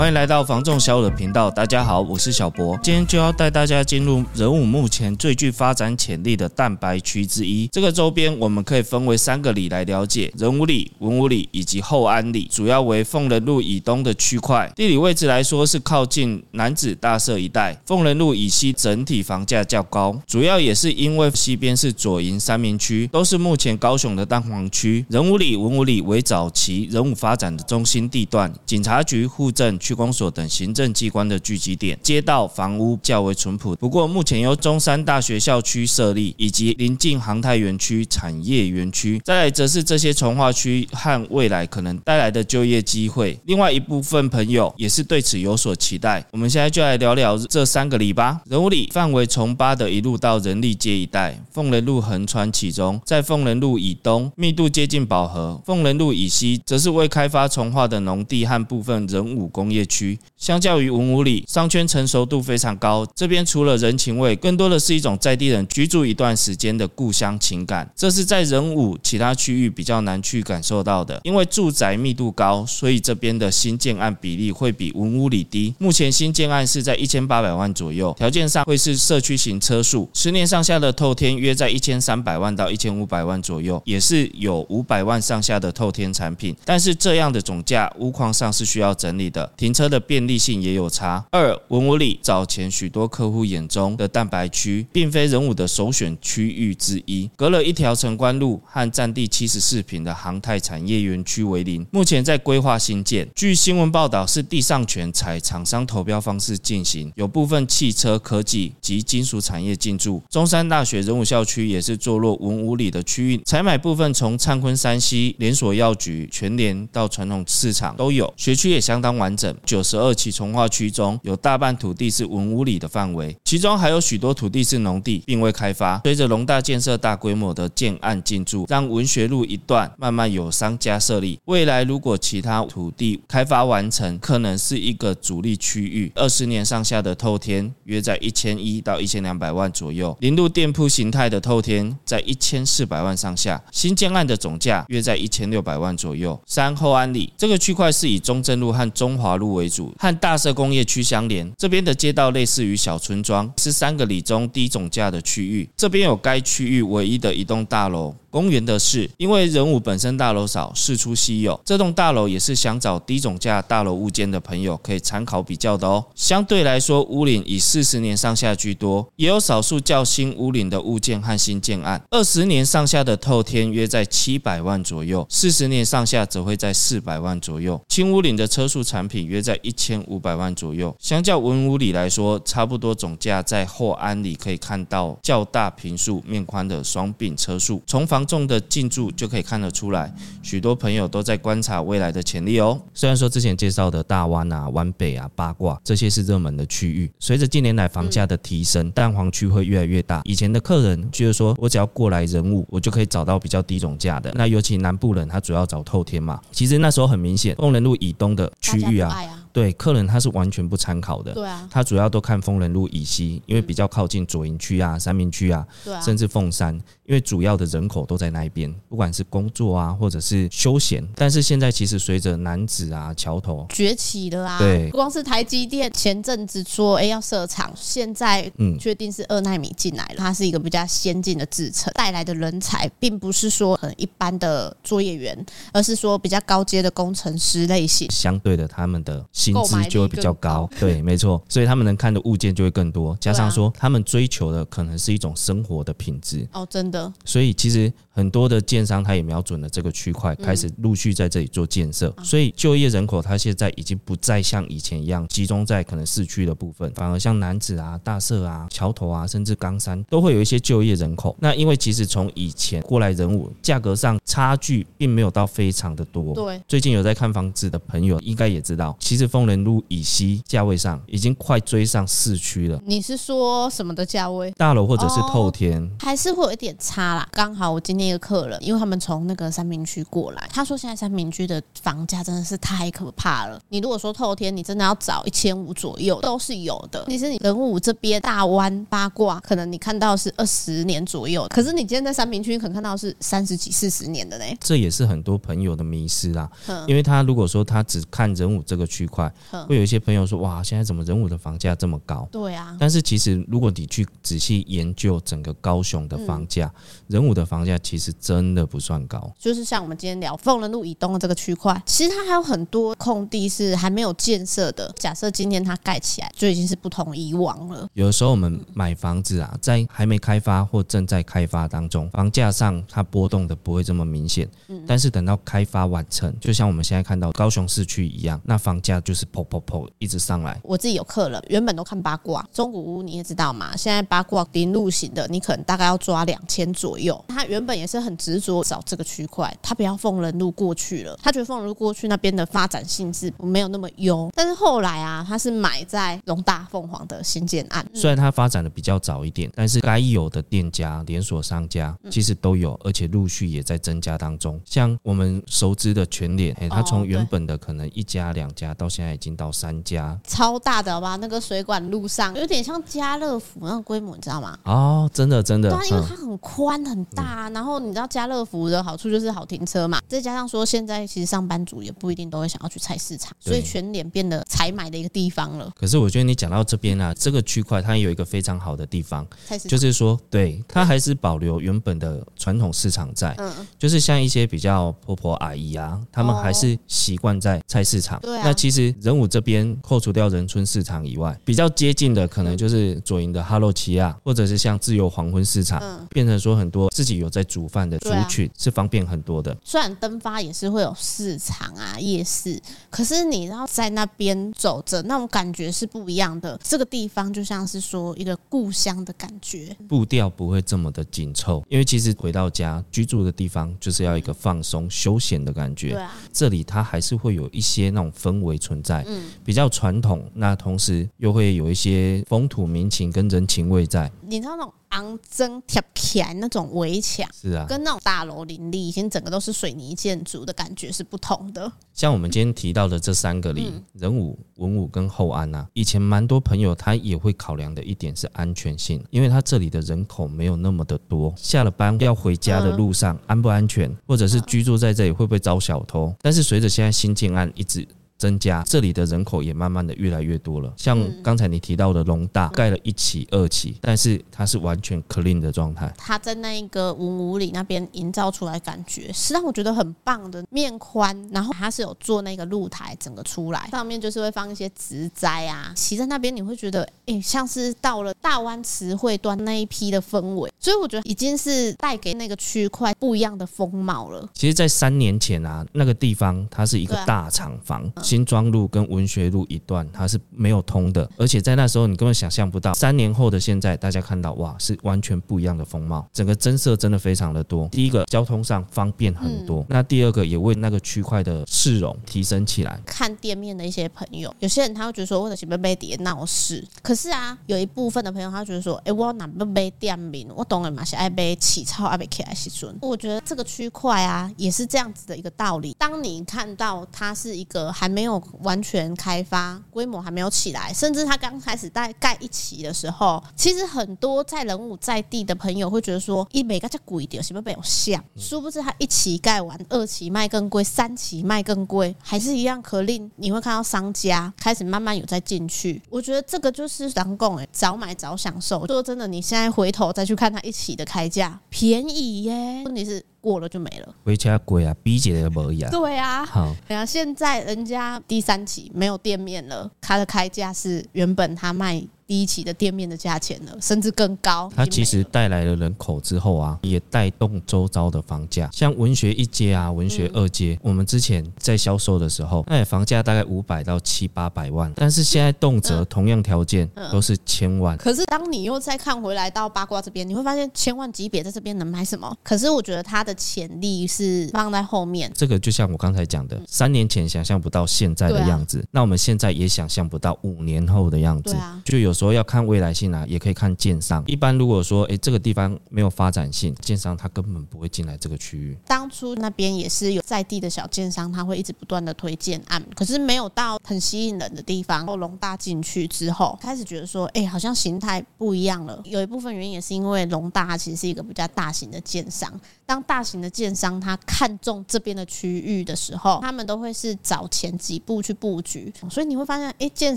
[0.00, 7.66] 欢迎来到房仲小五的频道，大家好，我是小博，今天就要带大家进入仁武目前最具发展潜力的蛋白区之一。
[7.66, 14.72] 这个周边我们可以分为三个里来了解：仁武里、文武里以及后安里，主要为凤仁路以东的区块。
[14.74, 17.78] 地理位置来说是靠近南子大社一带。
[17.84, 25.04] 凤仁路以西整体房价较高，主要也是因为西边是左营三民区，都是目前高雄的蛋黄区。
[25.10, 33.74] 仁武里、文武里为早期仁武发展的中心地段，警察局、户政区公所等行政机关的聚集点，街道房屋较为淳朴。
[33.74, 43.36] 不过，目前由中山大学校区设立，以及临近航太园区产业园区，再来则是这些从化区和未来可能带来的就业机会。
[43.46, 46.24] 另外一部分朋友也是对此有所期待。
[46.30, 48.40] 我们现在就来聊聊这三个里吧。
[48.48, 59.79] 仁武里范围从八德一路到仁利街一带，凤仁路横穿其中，在凤仁路以东密度接近饱和，凤仁路以西则是未开发从化的农地和部分仁武工业。
[59.86, 63.06] 区相较于文武里，商圈成熟度非常高。
[63.14, 67.90] 这边除了人情味，更多的是一种在地人居住一段时间的故乡情感。
[67.94, 71.20] 这是在仁武其他区域比较难去感受到的。
[71.24, 75.74] 因为住宅密度高，所以这边的新建案比例会比文武里低。
[75.78, 86.56] 目前新建案是在一千八百万左右，条件上会是社区型车数，十年上下的透天约在一千三百万到一千五百万左右，也是有五百万上下的透天产品。
[86.64, 89.50] 但是这样的总价，屋况上是需要整理的。
[89.72, 91.24] 车的便利性也有差。
[91.30, 97.30] 二文武里早前许多客户眼中的蛋白区，并非人武的首选区域之一。
[97.36, 103.28] 隔了一条城关路和占地七十四坪的航太产业园区为邻，目前在规划新建。
[103.34, 110.22] 据新闻报道，是地上权采厂商投标方式进行，有部分汽车、科技及金属产业进驻。
[110.28, 119.54] 中山大学人武校区也是坐落文武里的区域，采买部分从灿坤山西连锁药局、全联到传统市场都有，学区也相当完整。
[119.64, 126.00] 九十二期从化区中有大半土地是文武里的范围，其中还有许多土地是农地，并未开发。
[126.04, 131.38] 随着隆大建设大规模的建案进驻，让文学路一段慢慢有商家设立。
[131.44, 136.10] 未来如果其他土地开发完成，可能是一个主力区域。
[136.14, 143.62] 二十年上下的透天约在一千一到一千两百万左右，零路店铺形态的透天在一千四百万上下。
[143.70, 146.40] 新建案的总价约在一千六百万左右。
[146.46, 155.68] 三后安里这个区块是以中正路和中华路为主，和大社工业区相连，这边的街道类似于小村庄，是三个里中低总价的区域。
[155.76, 158.14] 这边有该区域唯一的一栋大楼。
[158.30, 166.04] 公园的是，因为仁武本身大楼少，事出稀有，这栋大楼也是想找低总价大楼物件的朋友可以参考比较的哦。
[166.14, 172.00] 相对来说，屋龄以四十年上下居多，也有少数较新屋龄的物件和新建案。
[172.10, 177.80] 二十年上下的透天约在七百万左右，四十年上下则会在四百万左右。
[177.88, 180.94] 轻屋龄的车数产品约在一千五百万左右。
[181.00, 187.82] 相较文屋里来说，差不多总价在后安里可以看到较大坪数、面宽的双并车数。
[187.86, 192.80] 从房重的进驻就可以看得出来，许多朋友都在观察未来的潜力哦。
[192.94, 200.22] 虽然说之前介绍的大湾啊、湾北啊、八卦这些是热门的区域，随着近年来房价的提升，蛋黄区会越来越大。
[200.24, 204.32] 以前的客人就是说，我只要过来人物，我就可以找到比较低总价的。
[204.34, 206.40] 那尤其南部人，他主要找透天嘛。
[206.52, 209.16] 其实那时候很明显，工人路以东的区域啊。
[209.52, 216.74] 对，客人他是完全不参考的，对啊，他主要都看丰仁路以西，因为比较靠近左营区啊、三民区啊，对啊，甚至凤山，
[217.04, 221.06] 因为主要的人口都在那一边，不管是工作啊，或者是休闲。
[221.14, 228.78] 但是现在其实随着男子啊、桥头崛起了啊，对，光是台积电前阵子说哎要设厂，现在嗯。
[228.80, 235.36] 确定是二纳米进来了，它是一个比较先进的制程，带来的人才并不是说很一般的作业员，
[235.70, 239.22] 而是说比较高阶的工程师类型，相对的他们的。
[239.40, 261.34] 薪资就会比较高，对，没错，所以他们能看的物件就会更多，加上说他们追求的可能是一种生活的品质哦，真的，所以其实很多的建商他也瞄准了这个区块，开始陆续在这里做建设，所以就业人口他现在已经不再像以前一样集中在可能市区的部分，反而像南子啊、大社啊、桥头啊，甚至冈山都会有一些就业人口。
[261.40, 266.34] 那因为其实从以前过来人物，价格上差距并没有到非常的多。
[266.34, 269.29] 对，最近有在看房子的朋友应该也知道，其实。
[269.30, 272.80] 凤仁路以西价位上已经快追上市区了。
[272.84, 274.50] 你是说什么的价位？
[274.56, 277.28] 大楼或者是透天，哦，还是会有一点差啦。
[277.30, 283.60] 刚好我今天一个客人，因为他们从那个三明区过来，他说现在三明区的房价真的是太可怕了。
[283.68, 287.04] 你如果说透天，你真的要找一千五左右都是有的。
[287.06, 294.44] 其实你仁武这边大湾八卦，可能你看到是二十年左右，可是你今天在三明区可能看到是三十几、四十年的呢。
[294.58, 296.50] 这也是很多朋友的迷失啦。
[296.88, 299.19] 因为他如果说他只看仁武这个区块。
[299.20, 302.76] 块，会有一些朋友说：“哇，现在怎么人武的房价这么高？”对啊。
[302.78, 309.30] 但是其实如果你去仔细研究整个高雄的房价，嗯、仁武的房价其实真的不算高。
[309.38, 314.92] 就是像我们今天聊凤仁路以东的这个区块，其实它还有很多空地是还没有建设的。
[314.98, 317.88] 假设今天它盖起来，就已经是不同以往了。
[317.94, 324.48] 有的时候我们买房子啊，在还没开发或正在开发当中，房价上它波动的不会这么明显。
[324.68, 324.84] 嗯。
[324.86, 330.60] 但是等到开发完成，就像我们现在看到高雄市区一样，那房价就是砰砰砰一直上来。
[330.62, 337.22] 我自己有客人，原本都看八卦中古屋，你也知道嘛，现在八卦临路型的，你可能大概要抓两千左右。
[337.28, 344.30] 他原本也是很执着找这个区块，他不要凤仁路过去了，他觉得凤仁路过去那边的发展性质没有那么优。
[344.34, 354.60] 但是后来啊，他是买在龙大凤凰的新建案，虽然它发展的比较早一点，但是该有的店家、连锁商家其实都有，而且陆续也在增加当中。
[354.64, 361.16] 像我们熟知的全脸，哎，它从原本的可能一家两家，到现在已经到三家，超大的好吧？
[361.16, 364.58] 那个水管路上有点像家乐福那个规模，你知道吗？
[364.64, 375.70] 哦，真的真的，对，因为它很宽很大，然后你知道家乐福的好处就是好停车嘛，再加上说现在其实上班族也不一定都会想要去菜市场，所以全脸变得采买的一个地方了。
[375.78, 379.26] 可是我觉得你讲到这边啊，这个区块它有一个非常好的地方，
[379.68, 388.20] 就是说，对，它还是保留原本的传统市场在，嗯，就是像一些比较婆婆阿姨啊，他们还是习惯在菜市场。
[388.20, 399.56] 对啊，那其实仁武这边扣除掉仁春市场以外，比较接近的可能就是左营的哈洛奇亚，或者是像自由黄昏市场，变成说很多自己有在煮饭的族群是方便很多的。
[399.64, 402.60] 虽然登发也是会有市场啊夜市，
[402.90, 406.58] 可是你要在那边走着，那种感觉是不一样的。
[406.62, 415.90] 这个地方就像是说一个故乡的感觉，步调不会这么的紧凑，因为其实回到家居住的地方就是要一个放松休闲的感觉。
[415.90, 424.10] 对啊，这里它还是会有一些那种氛围存在，嗯，比较传统，那同时又会有一些风土民情跟人情味在。
[424.22, 424.72] 你知道那种。
[424.90, 431.70] 昂增贴起来那种围墙，是啊，跟那种大楼林立，已经整个都是水泥建筑的感觉是不同的。
[431.94, 446.12] 像我们今天提到的这三个里，人武、文武跟后安啊，以前蛮多朋友他也会考量的一点是安全性，因为他这里的人口没有那么的多，下了班要回家的路上安不安全，或者是居住在这里会不会遭小偷？
[446.20, 447.86] 但是随着现在新建案一直。
[448.20, 450.70] 增加，这里的人口也慢慢的越来越多了。
[450.76, 455.90] 像刚才你提到的龙大盖了一期、二期，但是它是完全 clean 的状态。
[455.96, 460.44] 它在那一个文武里那边营造出来感觉，是让我觉得很棒的。
[460.50, 465.72] 面宽，然后它是有做那个露台，整个出来上面就是会放一些植栽啊。
[465.74, 470.52] 骑在那边你会觉得，哎，像是到了大湾词汇端那一批的氛围。
[470.58, 474.28] 所以我觉得已经是带给那个区块不一样的风貌了。
[474.34, 477.90] 其实，在三年前啊，那个地方它是一个大厂房。
[478.10, 487.68] 新庄路跟文学路一段，它是没有通的，而且在那时候你根本想象不到，三年后的现在，大家看到哇，是完全不一样的风貌，整个增色真的非常的多。
[487.68, 492.80] 第一个交通上方便很多，那第二个也为那个区块的市容提升起来。
[492.84, 502.76] 看店面的一些朋友，有些人他会觉得说，我的是被被跌闹事，可是啊，有一部分的朋友他觉得说，哎，我哪不被店名，我懂了嘛，是爱被起草爱被起来西村。
[502.82, 505.76] 我觉得这个区块啊，也是这样子的一个道理。
[505.78, 518.02] 当你看到它是一个还没没有完全开发，规模还没有起来，甚至他刚开始在盖一期的时候，其实很多在人武在地的朋友会觉得说，一每个价贵一点，是不是没有像？
[518.16, 525.82] 殊不知他一期盖完，二期卖更贵，三期卖更贵，还是一样可令你会看到商家开始慢慢有在进去。
[525.90, 528.66] 我觉得这个就是当供哎，早买早享受。
[528.66, 533.04] 说真的，你现在回头再去看他一期的开价，便宜耶，问题是。
[533.20, 535.70] 过了就没了，回家贵啊，比起来都不一样。
[535.70, 541.82] 对啊，好，对啊，现在人家第三期没有店面了，他的开价是原本他卖。
[542.10, 544.50] 第一期的店面的价钱了，甚至更高。
[544.56, 548.50] 它其实带来了人口之后啊，也带动周遭的房价。
[548.52, 557.78] 像文学一街啊，文学二街，嗯、我们之前在销售的时候，那房价大概五百到七八百万，但是现在动辄同样条件都是千万。
[557.78, 562.12] 可是当你又再看回来到八卦这边，你会发现千万级别在这边能买什么？
[562.24, 565.08] 可是我觉得它的潜力是放在后面。
[565.14, 571.36] 这个就像我刚才讲的，三年前想象不到现在的样子，那我们现在也想象不到五年后的样子。
[571.64, 571.94] 就有。
[572.00, 574.02] 时候要看未来性啊，也可以看建商。
[574.06, 578.56] 一般如果说，哎，这个地方没有发展性，建商他根本不会进来这个区域。
[578.66, 584.86] 当初那边也是有在地的小建商，他会一直不断的推荐案，可是没有到很吸引人的地方。
[584.86, 588.80] 后龙大进去之后，开始觉得说，哎，好像形态不一样了。
[588.84, 592.32] 有一部分原因也是因为龙大其实是一个比较大型的建商。
[592.64, 599.96] 当大型的建商他看中这边的区域的时候，他们都会是早前几步去布局，所以你会发现，哎，建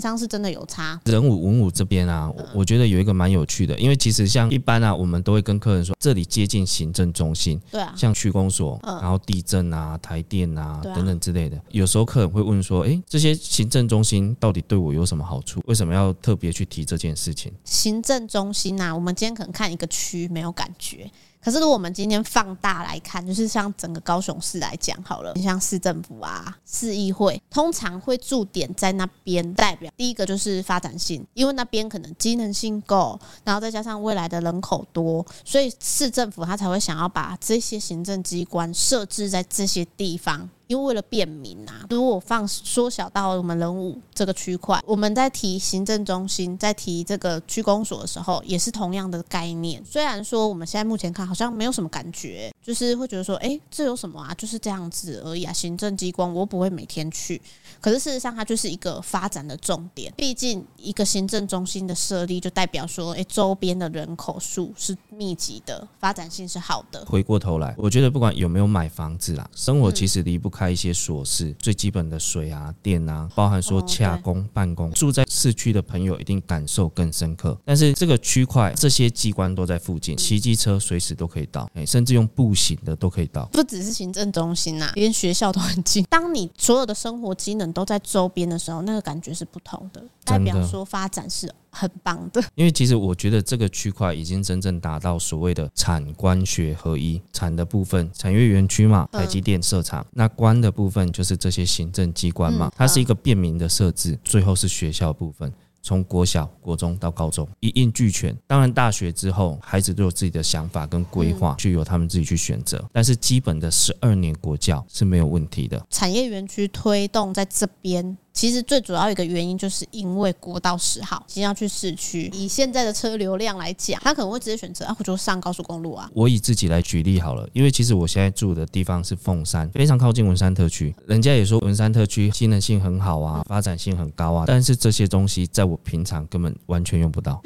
[0.00, 1.00] 商是真的有差。
[1.04, 11.60] 人武文武这边啊，我觉得有一个蛮有趣的，因为其实像一般啊，我们都会跟客人说，这里接近行政中心，对啊，像区公所，然后地震啊、台电啊等等之类的。
[11.70, 15.60] 有时候客人会问说，哎，这些行政中心到底对我有什么好处？
[15.66, 17.52] 为什么要特别去提这件事情？
[17.64, 21.10] 行政中心啊，我们今天可能看一个区没有感觉。
[21.44, 40.48] 可是，如果我们今天放大来看，就是像整个高雄市来讲好了，像市政府啊、市议会，通常会驻点在那边，代表第一个就是发展性，因为那边可能机能性够，然后再加上未来的人口多，所以市政府他才会想要把这些行政机关设置在这些地方。
[40.66, 49.82] 因为为了便民啊，如果我放缩小到我们人武这个区块，我们在提行政中心，在提这个区公所的时候，也是同样的概念。
[49.84, 54.32] 虽然说我们现在目前看好像没有什么感觉，就是会觉得说，哎，这有什么啊？
[54.34, 55.52] 就是这样子而已啊。
[55.52, 57.40] 行政机关我不会每天去，
[57.84, 60.10] 可是事实上它就是一个发展的重点。
[60.16, 67.04] 毕竟一个行政中心的设立，就代表说，哎，周边的人口数是密集的，发展性是好的。
[67.04, 77.54] 回过头来，我觉得不管有没有买房子啦，生活其实离不开一些琐事，最基本的水啊、电啊，包含说洽公办公，住在市区的朋友一定感受更深刻。
[77.66, 83.44] 但是这个区块这些机关都在附近，骑机车随时都可以到，哎，甚至用步行的都可以到。
[83.52, 86.02] 不只是行政中心呐，连学校都很近。
[86.08, 91.52] 当你所有的生活机能都在周边的时候，那个感觉是不同的，代表说发展是。
[91.76, 97.20] 很棒的，因为其实我觉得这个区块已经真正达到所谓的产官学合一。
[97.32, 104.16] 产的部分，产业园区嘛，台积电设厂；那官的部分就是这些行政机关嘛，它是一个便民的设置。
[104.22, 105.52] 最后是学校部分。
[105.84, 108.34] 从国小、国中到高中一应俱全。
[108.46, 112.82] 当然，大学之后，孩子都有自己的想法跟规划，就由他们自己去选择。
[112.90, 115.86] 但是，基本的十二年国教是没有问题的。
[115.90, 118.16] 产业园区推动在这边。
[118.34, 126.10] 其实最主要一个原因，就是因为国道十号今天要去市区，以现在的车流量来讲，他可能会直接选择啊，我就上高速公路啊。
[126.12, 137.40] 我以自己来举例好了，因为其实我现在住的地方是凤山，非常靠近文山特区，人家也说文山特区机能性很好啊，发展性很高啊，但是这些东西在我平常根本完全用不到。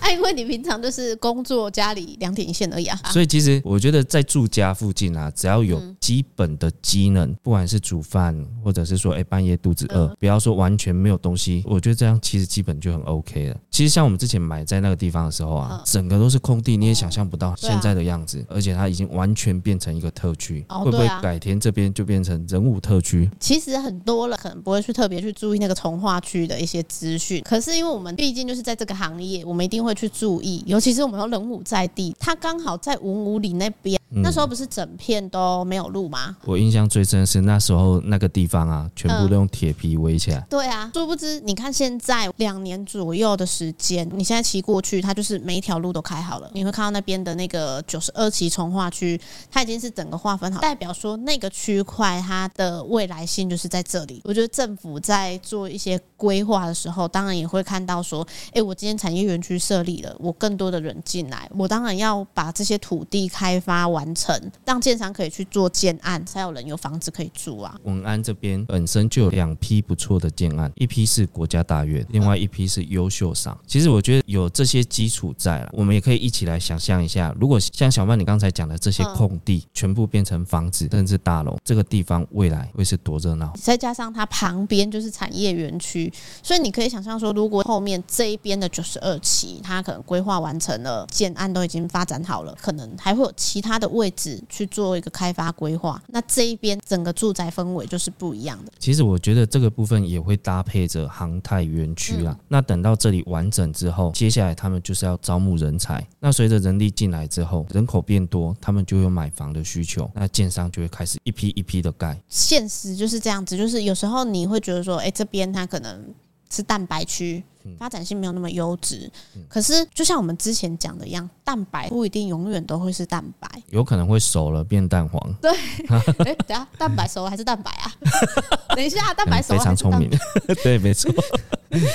[0.00, 2.98] 哎， 因为你平常就是工作家里两点一线而已啊。
[3.12, 10.12] 所以其实我觉得在住家附近啊，只要有基本的机能，不管是煮饭，或者是说哎半夜肚子饿。
[10.24, 13.56] 不要说完全没有东西，我觉得这样其实基本就很 OK 了。
[13.70, 20.64] 其实像我们之前买在那个地方的时候啊，整个都是空地，你也想象不到现在的样子，而且它已经完全变成一个特区。
[20.66, 23.30] 会不会改天这边就变成人武特区？
[23.38, 27.42] 其实很多了，可能不会去特别去注意那个从化区的一些资讯。
[27.42, 30.64] 可是因为我们毕竟就是在这个行业，我们一定会去注意。
[30.66, 34.00] 尤其是我们有人武在地，它刚好在文武里那边。
[34.16, 36.36] 那时候不是整片都没有路吗？
[36.44, 40.44] 我印象最深是那时候那个地方啊，全部都用铁皮围起来。
[40.48, 46.50] 对啊，殊不知，你看现在两年左右的时间，你现在骑过去，它就是每一条路都开好了。
[46.54, 54.20] 你会看到那边的那个九十二期从化区，它已经是整个划分好，代表说那个区块它的未来性就是在这里。
[54.24, 67.74] 我觉得政府在做一些规划的时候，当然也会看到说，哎，我今天产业园区设立了，我更多的人进来，我当然要把这些土地开发完成，让建商可以去做建案，才有人有房子可以住啊。
[67.84, 70.70] 文安这边本身就有两批不错的建案。
[70.76, 73.58] 一批是国家大院，另外一批是优秀赏。
[73.66, 83.52] 其实我觉得有这些基础在了，我们也可以一起来想象一下，如果像小曼你刚才讲的这些空地全部变成房子，甚至大楼，这个地方未来会是多热闹。
[83.56, 96.02] 再加上它旁边就是产业园区，所以你可以想象说，如果后面这一边的九十二期，它可能规划完成了，建案都已经发展好了，可能还会有其他的位置去做一个开发规划。
[96.08, 98.72] 那这一边整个住宅氛围就是不一样的。
[98.78, 100.84] 其实我觉得这个部分也会搭配。
[100.86, 106.06] 着航太园区啊，那等到这里完整之后，接下来他们就是要招募人才。
[106.20, 112.16] 那随着人力进来之后，人口变多，他们就有买房的需求，那建商就会开始一批一批的盖。
[112.28, 116.14] 现实就是这样子，就是有时候你会觉得说，哎，这边它可能
[116.50, 117.42] 是蛋白区。
[117.78, 119.10] 发展性没有那么优质，
[119.48, 125.34] 可是就像我们之前讲的一样，蛋白不一定永远都会是蛋白，有可能会熟了变蛋黄。
[125.40, 125.50] 对，
[126.24, 127.92] 哎，等下蛋白熟了还是蛋白啊？
[128.76, 130.10] 等一下，蛋白熟了非常聪明，
[130.62, 131.12] 对，没错。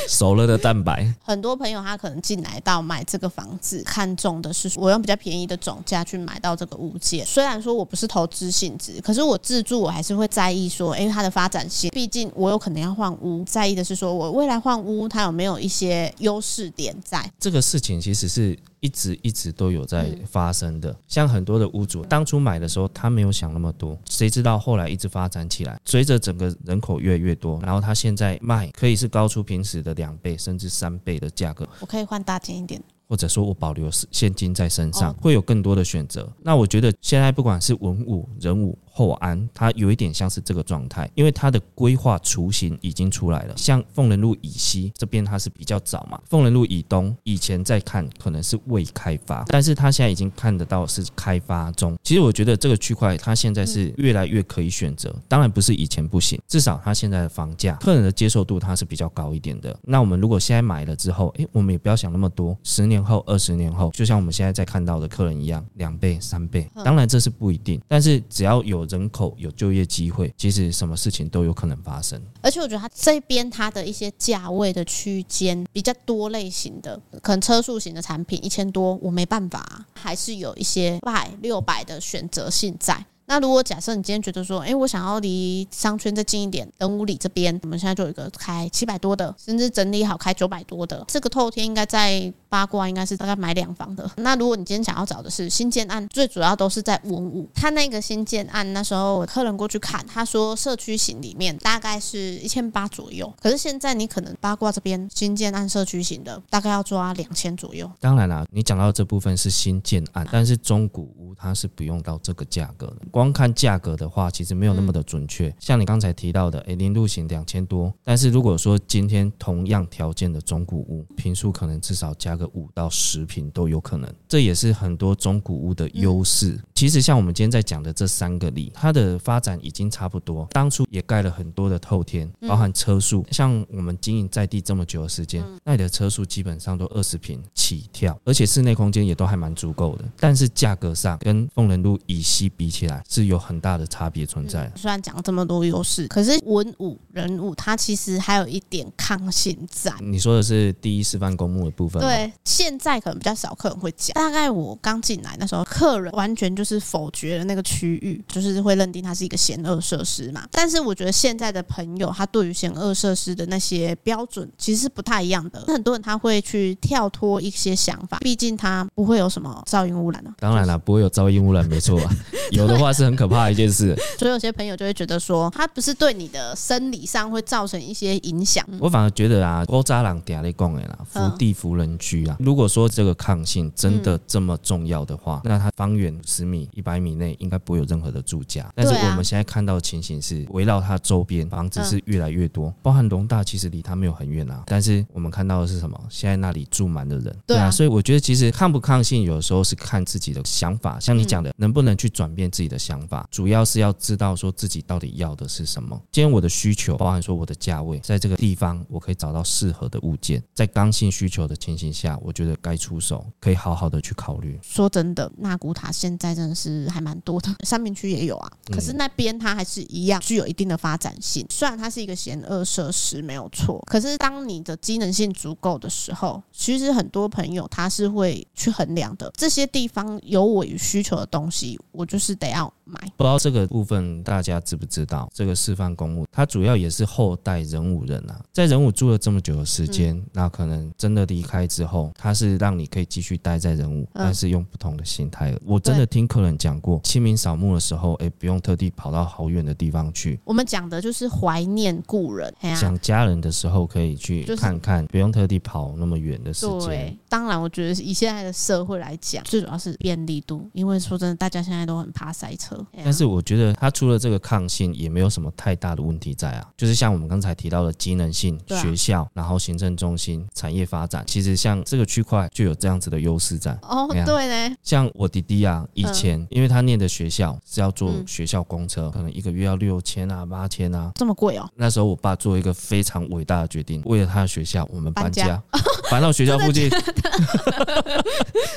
[0.09, 1.09] 熟了的蛋白。
[1.23, 7.25] 很多朋友他可能进来到买这个房子，看中的是我用比较便宜的总价去买到这个物件。
[7.25, 11.89] 虽然说我不是投资性质，可是我自住我还是会在意说，哎，它的发展性。
[11.91, 17.31] 毕竟我有可能要换屋，在意的是说我未来换屋它有没有一些优势点在。
[17.39, 18.57] 这个事情其实是。
[18.81, 31.67] 一直一直都有在发生的，像很多的屋主当初买的时候，他没有想那么多，谁知道后来一直发展起来，随着整个人口越来越多，然后他现在卖可以是高出平时的两倍甚至三倍的价格。
[31.81, 32.81] 我可以换大件一点。
[33.09, 36.31] 或者说我保留现金在身上，会有更多的选择。
[36.43, 43.53] 那我觉得现在不管是文武、人武、后安，它有一点像是这个状态，因为它的规划雏形已经出来了。
[43.57, 51.97] 像凤仁路以西这边，它是比较早嘛；凤仁路以东，以前在看可能是未开发，但是它现在已经看得到是开发中。
[52.03, 59.75] 其实我觉得这个区块它现在是越来越可以选择，当然不是以前不行，至少它现在的房价、客人的接受度它是比较高一点的。
[59.83, 62.99] 那我们如果现在买了之后，诶，我们也不要想那么多，十年。
[62.99, 66.69] 后二十年后，就像我们现在在看到的客人一样，两倍、三倍。
[66.83, 72.22] 当然这是不一定，但是只要有人口、有就业机会，其实什么事情都有可能发生。
[72.41, 83.05] 而且我觉得它这边它的一些价位的区间比较多类型的，可能车速型的产品一千多，我没办法，还是有一些百六百的选择性在。
[83.25, 94.09] 那如果假设你今天觉得说，哎，我想要离商圈再近一点，仁武里这边，我们现在就有一个开七百多的，甚至整理好开九百多的，这个透天应该在八卦，应该是大概买两房的。
[94.17, 97.47] 那如果你今天想要找的是新建案，最主要都是在文武。
[97.53, 107.89] 他那个新建案那时候我客人过去看，他说社区型里面大概是一千八左右，可是现在你可能八卦这边新建案社区型的大概要抓两千左右。
[107.99, 113.01] 当然啦，你讲到这部分是新建案，但是中古屋它是不用到这个价格的。
[113.11, 115.53] 光看价格的话，其实没有那么的准确。
[115.59, 126.60] 像你刚才提到的，诶，零路型两千多，但是如果说今天同样条件的中古屋，平数可能至少加个五到十平都有可能，这也是很多中古屋的优势。
[126.79, 133.25] 其实像我们今天在讲的这三个例，它的发展已经差不多，当初也盖了很多的透天，包含车速。
[133.31, 140.05] 像我们经营在地这么久的时间，那里的车速基本上都二十平起跳，而且室内空间也都还蛮足够的。
[140.21, 144.71] 但是价格上跟凤仁路以西比起来，是有很很大的差别存在。
[144.75, 149.91] 虽然讲这么多优势，可是文武人物它其实还有一点抗性在。
[149.99, 151.99] 你说的是第一示范公墓的部分？
[151.99, 154.13] 对，现在可能比较少客人会讲。
[154.13, 160.45] 大概我刚进来那时候，客人完全就是否决了那个区域，就是会认定它是一个险恶设施嘛。
[160.51, 165.62] 但是我觉得现在的朋友，他对于险恶设施的那些标准其实是不太一样的。
[165.67, 170.34] 很多人他会去跳脱一些想法，毕竟他不会有什么噪音污染啊。
[170.39, 172.12] 当然了，不会有噪音污染，没错啊。
[172.51, 173.51] 有的话是很可怕的。
[173.51, 178.65] 一件事， 所以有些朋友就会觉得说，它不是对你的生理上会造成一些影响。
[178.79, 182.38] 我反而觉得啊，古早人讲的讲的啦，福地福人居啊。
[182.39, 188.72] 如果说这个抗性真的这么重要的话，那它方圆十米、一百米内应该不会有任何的住家。
[188.76, 194.63] 但是我们现在看到的情形是，围绕它周边房子是越来越多，包含龙大其实离它没有很远啊。
[194.65, 196.00] 但是我们看到的是什么？
[196.10, 197.69] 现在那里住满的人，对啊。
[197.69, 201.00] 所以我觉得其实抗不抗性，有时候是看自己的想法。
[201.00, 203.28] 像你讲的，能不能去转变自己的想法？
[203.32, 206.00] 主要是要知道说自己到底要的是什么。
[206.12, 210.41] 今天我的需求，包含说我的价位，在这个地方我可以找到适合的物件。
[210.54, 214.60] 在刚性需求的情形下，我觉得该出手，可以好好的去考虑。
[214.62, 218.51] 说真的，纳古塔现在真的是还蛮多的，三明区也有啊。
[218.71, 221.45] 可是那边它还是一样具有一定的发展性。
[221.49, 229.31] 虽然它是一个险恶设施没有错，可是当你的机能性足够的时候，其实很多朋友他是会去衡量的。
[229.35, 232.71] 这些地方有我有需求的东西，我就是得要。
[233.17, 235.30] 不知道这个部分大家知不知道？
[235.34, 245.58] 这个示范公墓，它主要也是后代人武人啊，在人武住了这么久的时间，嗯、那可能真的离开之后，它是让你可以继续待在人武，嗯、但是用不同的心态。
[245.65, 250.39] 我真的听客人讲过，清明扫墓的时候，哎，不用特地跑到好远的地方去。
[250.43, 256.80] 我们讲的就是怀念故人，想家人的时候可以去看看，就是、不用特地跑那么远的时间。
[256.80, 262.78] 对，当然，我觉得以现在的社会来讲，最主要是便利度，因为说真的，大家现在都很怕塞车。
[263.03, 266.67] 但是我觉得它除了这个抗性，也没有什么太大的问题在啊。
[266.77, 273.71] 就是像我们刚才提到的机能性、学校，然后行政中心、产业发展，其实像这个区块就有这样子的优势在。
[273.81, 274.75] 哦，对呢。
[274.83, 281.69] 像我弟弟啊，以前因为他念的学校是要坐学校公车，可能一个月要六千啊、八千啊，这么贵哦。
[281.75, 285.61] 那时候我爸做一个非常伟大的决定，为了他的学校，我们搬家，
[286.09, 286.89] 搬 到学校附近。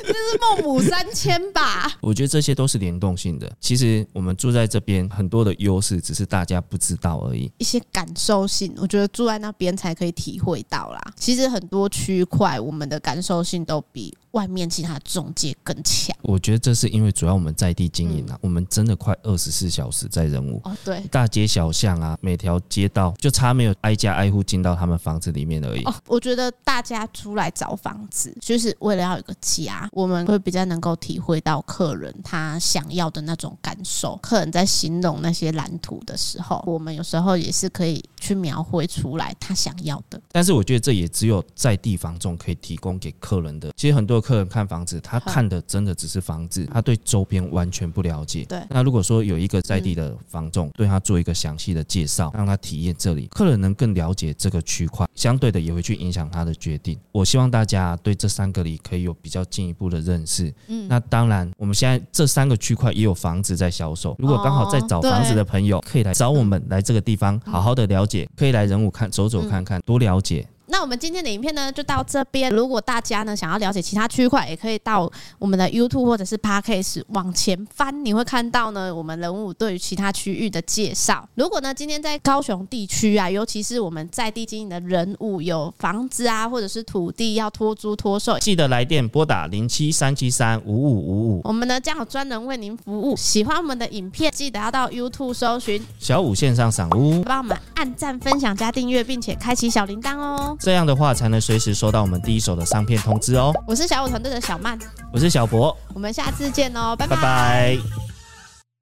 [0.04, 1.92] 这是孟母三迁吧？
[2.00, 3.50] 我觉得这些都是联动性的。
[3.60, 3.91] 其实。
[4.12, 7.50] 我们住在这边，很多的优势只是大家不知道而已。
[7.58, 11.00] 一些感受性，我觉得住在那边才可以体会到啦。
[11.16, 16.14] 其实很多区块，我们的感受性都比外面其他中介更强。
[16.22, 20.60] 我觉得这是因为主要我们在地经营啊，嗯、我们真的快二十四小时在人物。
[20.64, 25.82] 哦，对，大街小巷啊，每条街道就差没有挨家挨户进到他们房子里面而已。
[25.84, 34.16] 哦，我觉得大家出来找房子，就是为了要有个家，我们会比较能够体会到客人他想要的那种感受。
[34.22, 40.20] 客人在形容那些蓝图的时候，我们有时候也是可以去描绘出来他想要的。
[40.30, 43.72] 但是我觉得这也只有在地房仲可以提供给客人的。
[43.76, 48.44] 其实很多客人看房子，他看的真的只是房子，他对周边完全不了解。
[48.44, 48.62] 对。
[48.70, 56.96] 那如果说有一个在地的房仲对他做一个详细的介绍，让他体验这里，客人能更了解这个区块，相对的也会去影响他的决定。
[57.10, 60.52] 我希望大家对这三个里可以有比较进一步的认识。
[60.68, 60.86] 嗯。
[60.88, 64.14] 那当然，我们现在这三个区块也有房子在销售。
[64.18, 70.46] 如果刚好在找房子的朋友，可以来找我们来这个地方好好的了解，可以来人武看走走看看，多了解。
[70.82, 72.50] 那我们今天的影片呢，就到这边。
[72.50, 81.24] 如果大家呢想要了解其他区块，也可以到我们的 YouTube 或者是 Podcast 往前翻，你会看到呢我们人物对于其他区域的介绍。
[81.36, 91.40] 如果呢今天在高雄地区啊，尤其是我们在地经营的人物有房子啊，或者是土地要托租托售，记得来电拨打零七三七三五五五五。
[91.44, 93.14] 我们呢将有专人为您服务。
[93.16, 100.56] 喜欢我们的影片，记得要到 YouTube 搜寻小五线上赏屋，帮我们按赞、分享、加订阅，并且开启小铃铛哦。
[100.72, 103.52] 这样的话才能随时收到我们第一手的上片通知哦。
[103.66, 104.78] 我是小五团队的小曼，
[105.12, 108.11] 我是小博，我们下次见哦，拜拜拜。